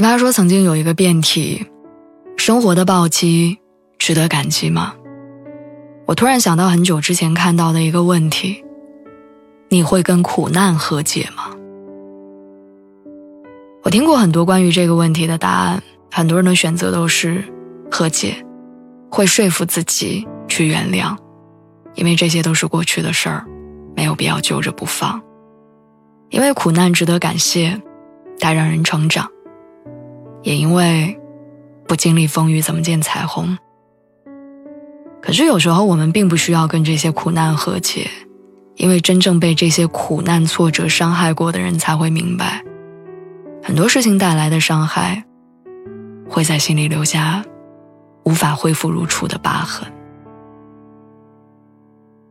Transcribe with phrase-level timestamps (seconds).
[0.00, 1.66] 奇葩说曾经有一个辩题：
[2.38, 3.58] 生活的暴击
[3.98, 4.94] 值得感激吗？
[6.06, 8.64] 我突然想到很久之前看到的一个问题：
[9.68, 11.54] 你会跟苦难和解吗？
[13.82, 17.44] 我听过很多关于这个问题的答案，很多人的选择都是
[17.90, 18.42] 和解，
[19.10, 21.14] 会说服自己去原谅，
[21.94, 23.44] 因为这些都是过去的事儿，
[23.94, 25.20] 没有必要揪着不放。
[26.30, 27.78] 因为苦难值得感谢，
[28.38, 29.30] 它让人成长。
[30.42, 31.18] 也因为
[31.86, 33.56] 不经历风雨，怎么见彩虹？
[35.20, 38.08] 可是有时候我们并不需要跟这些苦难和解，
[38.76, 42.64] 因为真正被这些苦难挫折伤害过的人才会明白，
[43.62, 45.22] 很多事情带来的伤害，
[46.28, 47.44] 会在心里留下
[48.24, 49.86] 无法恢复如初的疤痕。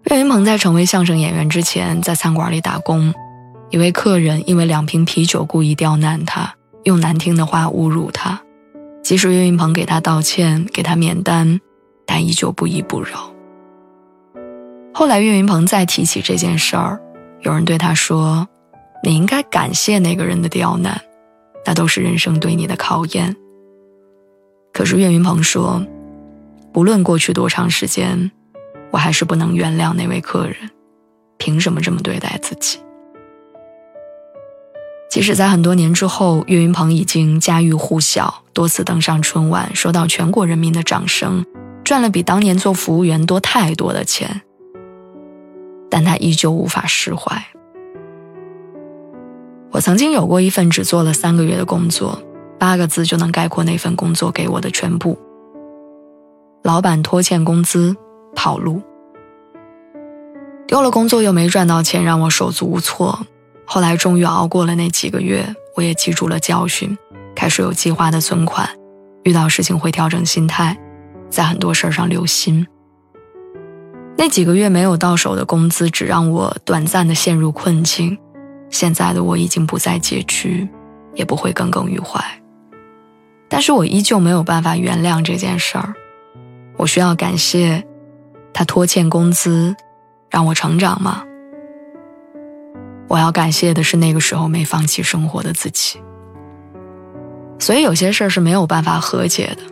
[0.06, 3.14] 岳云鹏在成为相声演员之前，在餐馆里打工，
[3.70, 6.56] 一位客人因为两瓶啤酒故意刁难他。
[6.84, 8.42] 用难听的话侮辱他，
[9.04, 11.60] 即使岳云鹏给他道歉，给他免单，
[12.06, 13.34] 但依旧不依不饶。
[14.94, 17.00] 后来岳云鹏再提起这件事儿，
[17.42, 18.48] 有人对他说
[19.04, 21.00] ：“你应该感谢那个人的刁难，
[21.66, 23.36] 那都是人生对你的考验。”
[24.74, 25.86] 可是岳云鹏说
[26.74, 28.32] ：“不论过去多长时间，
[28.92, 30.56] 我还是不能原谅那位客人，
[31.38, 32.80] 凭什么这么对待自己？”
[35.20, 41.46] 即使在很多年之后，岳云鹏已经家喻户晓，多次登上春晚，受到全国人民的掌声，
[41.84, 44.44] 赚了比当年做服务员多太多的钱，
[45.92, 47.48] 但他依旧无法释怀。
[49.72, 52.18] 我曾经有过一份只做了三个月的工作，
[52.58, 55.20] 八个字就能概括那份工作给我的全部：
[56.64, 57.94] 老板拖欠工资，
[58.34, 58.82] 跑路。
[60.66, 63.20] 丢了工作又没赚到钱，让我手足无措。
[63.72, 66.98] 后来终于熬过了那几个月，我也记住了教训，
[67.36, 68.68] 开始有计划的存款，
[69.24, 70.76] 遇到事情会调整心态，
[71.30, 72.66] 在很多事儿上留心。
[74.18, 78.18] 那几个月没有到手的工资，只让我短暂的陷入困境。
[78.72, 80.68] 现在的我已经不再拮据，
[81.14, 82.20] 也不会耿耿于怀，
[83.48, 85.94] 但是我依旧没有办法原谅这件事儿。
[86.76, 87.86] 我需要感谢
[88.52, 89.76] 他拖欠工资，
[90.32, 91.24] 让我成长吗？
[93.10, 96.00] 我要感谢的是那个时候没放弃生活的自己。
[97.60, 99.64] 所以有些事儿是没有办法和解的，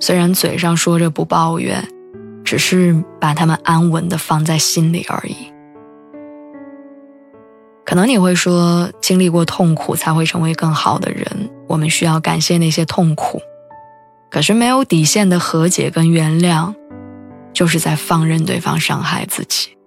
[0.00, 1.86] 虽然嘴上说着不抱怨，
[2.44, 5.52] 只是把他们安稳的放在心里而已。
[7.84, 13.40] 可能你会说，经历过痛苦才会成为更好的人，我们需要感谢那些痛苦。
[14.30, 16.74] 可是没有底线的和解跟原谅，
[17.54, 19.77] 就是在放任对方伤害自己。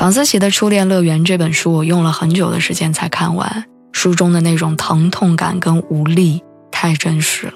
[0.00, 3.66] 房思琪的《初恋乐园》这本书，我用了很久的时间才看完。
[3.92, 7.52] 书中的那种疼痛感跟无力太真实了。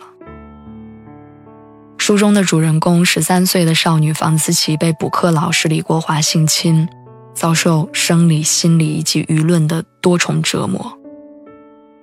[1.96, 6.86] 书中的主人公十三岁的少女房思琪被补课老师李国华性侵，
[7.32, 10.98] 遭受生理、心理以及舆论的多重折磨。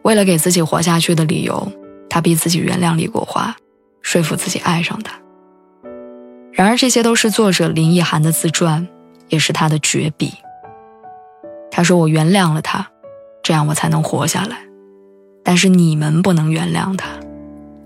[0.01, 1.71] 为了给自己活下去的理由，
[2.09, 3.55] 她逼自己原谅李国华，
[4.01, 5.13] 说服自己爱上他。
[6.51, 8.87] 然而，这些都是作者林奕涵的自传。
[9.31, 10.33] 也是他的绝笔。
[11.71, 12.91] 他说：“我原谅了他，
[13.41, 14.57] 这样我才能活下来。
[15.43, 17.07] 但是你们不能原谅他，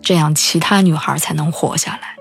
[0.01, 2.15] 这样其他女孩才能活下来。”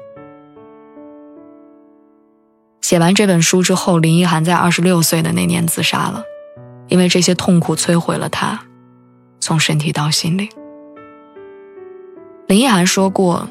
[2.82, 6.22] 写完这本书之后，林奕涵在二十六岁的那年自杀了，
[6.88, 8.60] 因为这些痛苦摧毁了他，
[9.40, 10.46] 从身体到心灵。
[12.46, 13.48] 林奕涵说过：“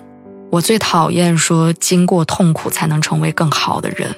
[0.51, 4.15] 我最讨厌说经过痛苦才能成为更好的人。”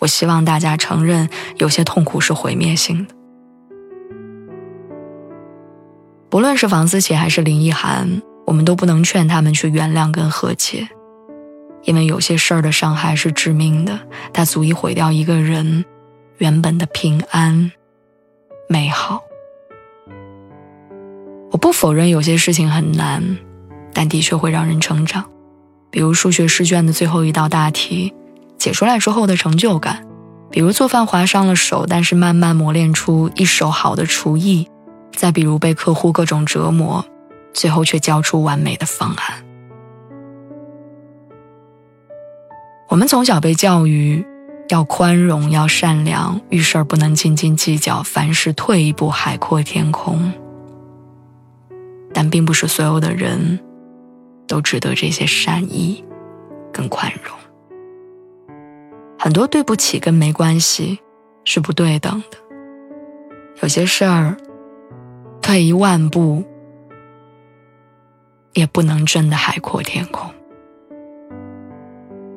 [0.00, 3.14] 我希望大家承认，有些痛苦是毁灭性的。
[6.30, 10.86] 不论是房思琪还是林奕涵，我们都不能劝他们去原谅跟和解，
[11.84, 13.98] 因为有些事儿的伤害是致命的，
[14.32, 15.84] 它足以毁掉一个人
[16.36, 17.72] 原本的平安、
[18.68, 19.22] 美好。
[21.50, 23.38] 我不否认有些事情很难，
[23.94, 25.24] 但的确会让人成长，
[25.90, 28.14] 比如数学试卷的最后一道大题。
[28.58, 30.06] 解出来之后的成就感，
[30.50, 34.66] 比如做饭划伤了手，但是慢慢磨练出一手好的厨艺；
[35.14, 37.04] 再比如被客户各种折磨，
[37.54, 39.44] 最后却交出完美的方案。
[42.88, 44.26] 我们从小被教育
[44.70, 50.32] 要宽容，要善良，遇事儿不能斤斤计较，凡事退一步海阔天空。
[52.12, 53.60] 但并不是所有的人
[54.48, 56.02] 都值得这些善意
[56.72, 57.37] 跟宽容。
[59.28, 60.98] 很多对不起跟没关系
[61.44, 62.38] 是不对等的。
[63.60, 64.34] 有些事儿，
[65.42, 66.42] 退一万步
[68.54, 70.30] 也不能真的海阔天空。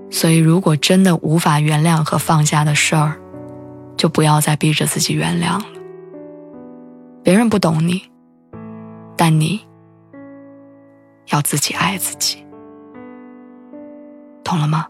[0.10, 3.16] 所以，如果真的无法原谅和放下的事儿，
[3.96, 5.66] 就不要再逼着自己原谅了。
[7.24, 8.02] 别人不懂你，
[9.16, 9.62] 但你
[11.30, 12.46] 要自己爱自己，
[14.44, 14.86] 懂了吗？